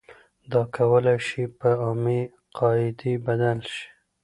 [0.51, 2.21] دا کولای شي په عامې
[2.57, 3.85] قاعدې بدل شي.